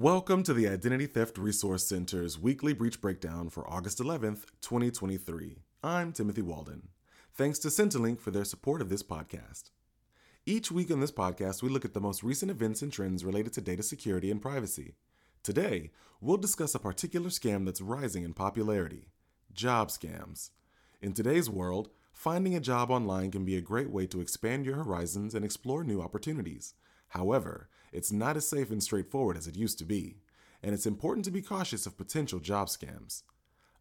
Welcome 0.00 0.44
to 0.44 0.54
the 0.54 0.66
Identity 0.66 1.04
Theft 1.04 1.36
Resource 1.36 1.86
Center's 1.86 2.38
weekly 2.38 2.72
breach 2.72 3.02
breakdown 3.02 3.50
for 3.50 3.70
August 3.70 3.98
11th, 3.98 4.46
2023. 4.62 5.58
I'm 5.84 6.14
Timothy 6.14 6.40
Walden. 6.40 6.88
Thanks 7.34 7.58
to 7.58 7.68
SentiLink 7.68 8.18
for 8.18 8.30
their 8.30 8.46
support 8.46 8.80
of 8.80 8.88
this 8.88 9.02
podcast. 9.02 9.64
Each 10.46 10.72
week 10.72 10.90
on 10.90 11.00
this 11.00 11.12
podcast, 11.12 11.62
we 11.62 11.68
look 11.68 11.84
at 11.84 11.92
the 11.92 12.00
most 12.00 12.22
recent 12.22 12.50
events 12.50 12.80
and 12.80 12.90
trends 12.90 13.26
related 13.26 13.52
to 13.52 13.60
data 13.60 13.82
security 13.82 14.30
and 14.30 14.40
privacy. 14.40 14.94
Today, 15.42 15.90
we'll 16.18 16.38
discuss 16.38 16.74
a 16.74 16.78
particular 16.78 17.28
scam 17.28 17.66
that's 17.66 17.82
rising 17.82 18.22
in 18.22 18.32
popularity 18.32 19.08
job 19.52 19.90
scams. 19.90 20.48
In 21.02 21.12
today's 21.12 21.50
world, 21.50 21.90
finding 22.14 22.54
a 22.54 22.60
job 22.60 22.90
online 22.90 23.30
can 23.30 23.44
be 23.44 23.58
a 23.58 23.60
great 23.60 23.90
way 23.90 24.06
to 24.06 24.22
expand 24.22 24.64
your 24.64 24.76
horizons 24.76 25.34
and 25.34 25.44
explore 25.44 25.84
new 25.84 26.00
opportunities. 26.00 26.72
However, 27.10 27.68
it's 27.92 28.12
not 28.12 28.36
as 28.36 28.48
safe 28.48 28.70
and 28.70 28.82
straightforward 28.82 29.36
as 29.36 29.46
it 29.46 29.56
used 29.56 29.78
to 29.78 29.84
be, 29.84 30.16
and 30.62 30.74
it's 30.74 30.86
important 30.86 31.24
to 31.26 31.30
be 31.30 31.42
cautious 31.42 31.86
of 31.86 31.96
potential 31.96 32.40
job 32.40 32.68
scams. 32.68 33.22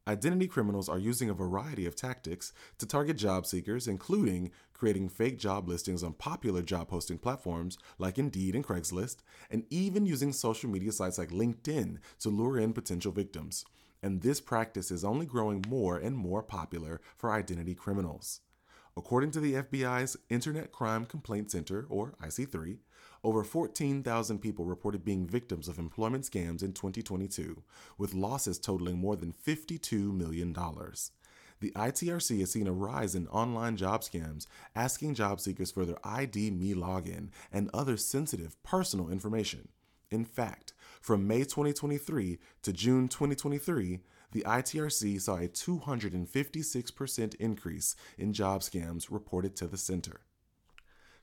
Identity 0.07 0.47
criminals 0.47 0.89
are 0.89 0.97
using 0.97 1.29
a 1.29 1.35
variety 1.35 1.85
of 1.85 1.95
tactics 1.95 2.51
to 2.79 2.87
target 2.87 3.17
job 3.17 3.45
seekers, 3.45 3.87
including 3.87 4.49
creating 4.73 5.09
fake 5.09 5.37
job 5.37 5.67
listings 5.67 6.01
on 6.01 6.13
popular 6.13 6.63
job 6.63 6.87
posting 6.87 7.19
platforms 7.19 7.77
like 7.99 8.17
Indeed 8.17 8.55
and 8.55 8.65
Craigslist, 8.65 9.17
and 9.51 9.65
even 9.69 10.07
using 10.07 10.33
social 10.33 10.69
media 10.69 10.91
sites 10.91 11.19
like 11.19 11.29
LinkedIn 11.29 11.99
to 12.21 12.29
lure 12.29 12.57
in 12.57 12.73
potential 12.73 13.11
victims. 13.11 13.65
And 14.01 14.21
this 14.21 14.41
practice 14.41 14.89
is 14.89 15.03
only 15.03 15.27
growing 15.27 15.63
more 15.67 15.97
and 15.97 16.17
more 16.17 16.41
popular 16.41 17.01
for 17.15 17.31
identity 17.31 17.75
criminals. 17.75 18.41
According 18.97 19.31
to 19.31 19.39
the 19.39 19.53
FBI's 19.53 20.17
Internet 20.29 20.71
Crime 20.71 21.05
Complaint 21.05 21.51
Center, 21.51 21.85
or 21.89 22.15
IC3, 22.23 22.77
over 23.23 23.43
14,000 23.43 24.39
people 24.39 24.65
reported 24.65 25.03
being 25.03 25.27
victims 25.27 25.67
of 25.67 25.77
employment 25.77 26.23
scams 26.23 26.63
in 26.63 26.73
2022, 26.73 27.63
with 27.97 28.13
losses 28.13 28.59
totaling 28.59 28.97
more 28.97 29.15
than 29.15 29.33
$52 29.33 30.13
million. 30.13 30.53
The 31.61 31.71
ITRC 31.71 32.39
has 32.39 32.51
seen 32.51 32.67
a 32.67 32.71
rise 32.71 33.15
in 33.15 33.27
online 33.27 33.75
job 33.75 34.01
scams, 34.01 34.47
asking 34.75 35.15
job 35.15 35.41
seekers 35.41 35.71
for 35.71 35.85
their 35.85 35.97
ID.me 36.05 36.73
login 36.73 37.29
and 37.51 37.69
other 37.73 37.97
sensitive 37.97 38.61
personal 38.63 39.09
information. 39.09 39.67
In 40.09 40.23
fact, 40.23 40.68
from 40.99 41.27
May 41.27 41.39
2023 41.39 42.39
to 42.63 42.73
June 42.73 43.07
2023, 43.07 43.99
the 44.31 44.41
ITRC 44.41 45.19
saw 45.21 45.37
a 45.37 45.47
256% 45.47 47.35
increase 47.35 47.95
in 48.17 48.33
job 48.33 48.61
scams 48.61 49.07
reported 49.09 49.55
to 49.55 49.67
the 49.67 49.77
center. 49.77 50.21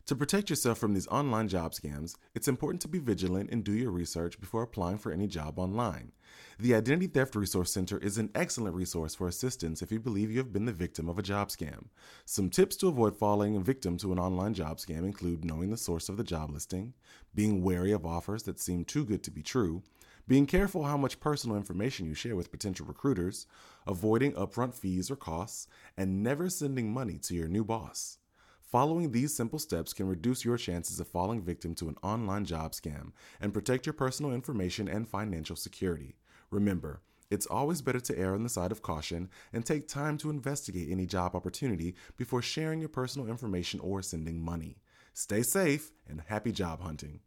To 0.06 0.14
protect 0.14 0.50
yourself 0.50 0.78
from 0.78 0.94
these 0.94 1.08
online 1.08 1.48
job 1.48 1.72
scams, 1.72 2.14
it's 2.32 2.46
important 2.46 2.80
to 2.82 2.88
be 2.88 3.00
vigilant 3.00 3.50
and 3.50 3.64
do 3.64 3.72
your 3.72 3.90
research 3.90 4.38
before 4.38 4.62
applying 4.62 4.98
for 4.98 5.10
any 5.10 5.26
job 5.26 5.58
online. 5.58 6.12
The 6.60 6.76
Identity 6.76 7.08
Theft 7.08 7.34
Resource 7.34 7.72
Center 7.72 7.98
is 7.98 8.16
an 8.16 8.30
excellent 8.32 8.76
resource 8.76 9.16
for 9.16 9.26
assistance 9.26 9.82
if 9.82 9.90
you 9.90 9.98
believe 9.98 10.30
you 10.30 10.38
have 10.38 10.52
been 10.52 10.66
the 10.66 10.72
victim 10.72 11.08
of 11.08 11.18
a 11.18 11.24
job 11.24 11.48
scam. 11.48 11.86
Some 12.24 12.50
tips 12.50 12.76
to 12.76 12.86
avoid 12.86 13.16
falling 13.16 13.60
victim 13.64 13.96
to 13.96 14.12
an 14.12 14.20
online 14.20 14.54
job 14.54 14.78
scam 14.78 14.98
include 14.98 15.44
knowing 15.44 15.70
the 15.70 15.76
source 15.76 16.08
of 16.08 16.16
the 16.16 16.22
job 16.22 16.52
listing, 16.52 16.94
being 17.34 17.64
wary 17.64 17.90
of 17.90 18.06
offers 18.06 18.44
that 18.44 18.60
seem 18.60 18.84
too 18.84 19.04
good 19.04 19.24
to 19.24 19.32
be 19.32 19.42
true, 19.42 19.82
being 20.28 20.46
careful 20.46 20.84
how 20.84 20.96
much 20.96 21.18
personal 21.18 21.56
information 21.56 22.06
you 22.06 22.14
share 22.14 22.36
with 22.36 22.52
potential 22.52 22.86
recruiters, 22.86 23.48
avoiding 23.88 24.34
upfront 24.34 24.76
fees 24.76 25.10
or 25.10 25.16
costs, 25.16 25.66
and 25.96 26.22
never 26.22 26.48
sending 26.48 26.94
money 26.94 27.18
to 27.18 27.34
your 27.34 27.48
new 27.48 27.64
boss. 27.64 28.18
Following 28.66 29.12
these 29.12 29.36
simple 29.36 29.60
steps 29.60 29.92
can 29.92 30.08
reduce 30.08 30.44
your 30.44 30.56
chances 30.56 30.98
of 30.98 31.06
falling 31.06 31.40
victim 31.40 31.72
to 31.76 31.88
an 31.88 31.94
online 32.02 32.44
job 32.44 32.72
scam 32.72 33.12
and 33.40 33.54
protect 33.54 33.86
your 33.86 33.92
personal 33.92 34.32
information 34.32 34.88
and 34.88 35.08
financial 35.08 35.54
security. 35.54 36.16
Remember, 36.50 37.00
it's 37.30 37.46
always 37.46 37.80
better 37.80 38.00
to 38.00 38.18
err 38.18 38.34
on 38.34 38.42
the 38.42 38.48
side 38.48 38.72
of 38.72 38.82
caution 38.82 39.28
and 39.52 39.64
take 39.64 39.86
time 39.86 40.18
to 40.18 40.30
investigate 40.30 40.90
any 40.90 41.06
job 41.06 41.36
opportunity 41.36 41.94
before 42.16 42.42
sharing 42.42 42.80
your 42.80 42.88
personal 42.88 43.28
information 43.28 43.78
or 43.78 44.02
sending 44.02 44.44
money. 44.44 44.78
Stay 45.12 45.42
safe 45.42 45.92
and 46.08 46.22
happy 46.26 46.50
job 46.50 46.80
hunting. 46.80 47.20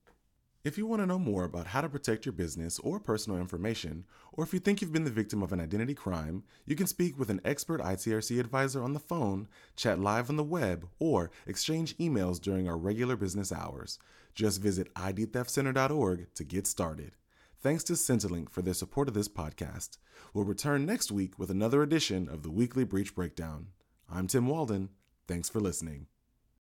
If 0.62 0.78
you 0.78 0.86
want 0.86 1.02
to 1.02 1.06
know 1.06 1.20
more 1.20 1.46
about 1.46 1.68
how 1.68 1.80
to 1.80 1.88
protect 1.88 2.26
your 2.26 2.34
business 2.34 2.80
or 2.80 3.00
personal 3.00 3.40
information, 3.40 4.04
or 4.34 4.44
if 4.44 4.54
you 4.54 4.60
think 4.60 4.82
you've 4.82 4.92
been 4.92 5.06
the 5.06 5.10
victim 5.10 5.42
of 5.42 5.54
an 5.54 5.62
identity 5.62 5.94
crime, 5.94 6.44
you 6.66 6.76
can 6.76 6.86
speak 6.86 7.18
with 7.18 7.30
an 7.30 7.40
expert 7.46 7.80
ITRC 7.80 8.38
advisor 8.42 8.84
on 8.84 8.92
the 8.92 9.00
phone, 9.00 9.48
chat 9.78 10.02
live 10.02 10.30
on 10.30 10.36
the 10.36 10.44
web, 10.44 10.86
or 11.00 11.32
exchange 11.48 11.98
emails 11.98 12.42
during 12.42 12.68
our 12.68 12.78
regular 12.78 13.16
business 13.16 13.54
hours. 13.54 14.00
Just 14.36 14.62
visit 14.62 14.94
idtheftcenter.org 14.96 16.28
to 16.34 16.44
get 16.44 16.68
started. 16.68 17.14
Thanks 17.62 17.86
to 17.86 17.94
SentiLink 17.94 18.50
for 18.50 18.62
their 18.62 18.74
support 18.74 19.08
of 19.08 19.14
this 19.14 19.30
podcast. 19.30 19.98
We'll 20.34 20.44
return 20.44 20.86
next 20.86 21.10
week 21.10 21.40
with 21.40 21.50
another 21.50 21.84
edition 21.84 22.28
of 22.28 22.44
the 22.44 22.52
Weekly 22.52 22.84
Breach 22.84 23.16
Breakdown. 23.16 23.68
I'm 24.12 24.28
Tim 24.28 24.46
Walden. 24.48 24.90
Thanks 25.26 25.48
for 25.48 25.62
listening. 25.62 26.08